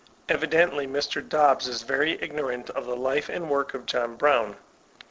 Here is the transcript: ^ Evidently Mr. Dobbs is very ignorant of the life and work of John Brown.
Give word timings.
^ 0.01 0.03
Evidently 0.27 0.87
Mr. 0.87 1.21
Dobbs 1.21 1.67
is 1.67 1.83
very 1.83 2.13
ignorant 2.19 2.71
of 2.71 2.87
the 2.87 2.95
life 2.95 3.29
and 3.29 3.51
work 3.51 3.75
of 3.75 3.85
John 3.85 4.15
Brown. 4.15 4.57